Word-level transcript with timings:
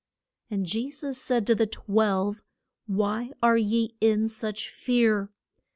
]And 0.49 0.65
Je 0.65 0.89
sus 0.89 1.15
said 1.19 1.45
to 1.45 1.53
the 1.53 1.67
twelve, 1.67 2.41
Why 2.87 3.33
are 3.43 3.55
ye 3.59 3.93
in 4.01 4.29
such 4.29 4.67
fear? 4.67 5.29